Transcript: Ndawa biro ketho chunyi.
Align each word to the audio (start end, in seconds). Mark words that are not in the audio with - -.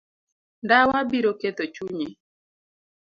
Ndawa 0.63 0.97
biro 1.09 1.31
ketho 1.39 1.65
chunyi. 1.73 2.07